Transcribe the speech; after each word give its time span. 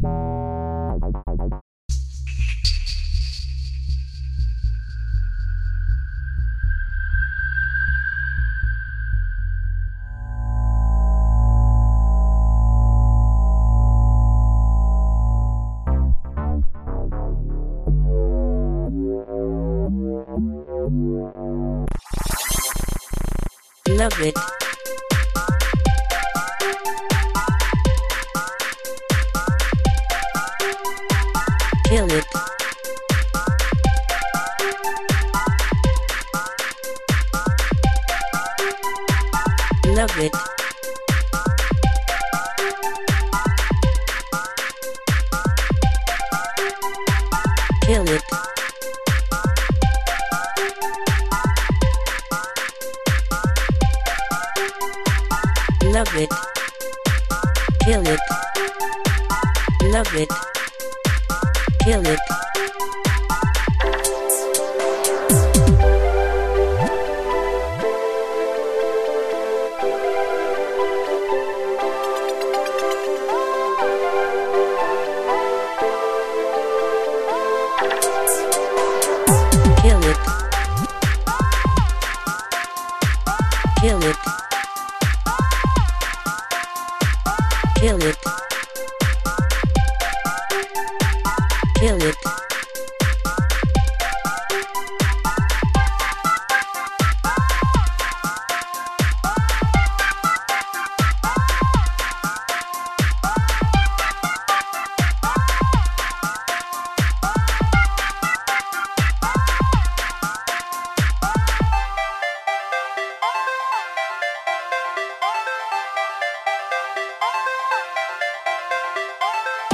Bye. 0.00 0.51
Love 24.02 24.20
it. 24.20 24.34
Kill 31.84 32.10
it. 32.10 32.26
Love 39.86 40.18
it. 40.18 40.32
Kill 47.86 48.08
it. 48.08 48.51
Love 56.02 56.16
it. 56.16 56.32
Kill 57.84 58.02
it. 58.04 58.20
Love 59.92 60.14
it. 60.16 60.28
Kill 61.84 62.04
it. 62.04 62.18
Kill 79.80 80.02
it. 80.02 80.41
Kill 87.82 88.00
it. 88.00 88.16
Kill 91.80 92.00
it. 92.00 92.41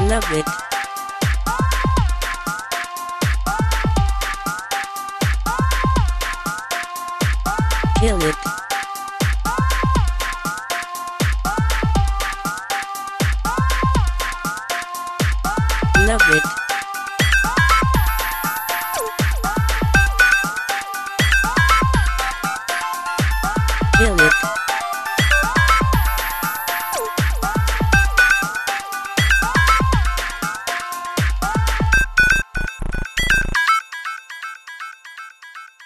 Love 0.09 0.25
it. 0.33 0.47
Kill 8.01 8.23
it. 8.23 8.37
Love 16.07 16.23
it. 16.31 16.43
Kill 23.99 24.21
it. 24.21 24.68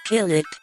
Kill 0.04 0.30
it. 0.30 0.61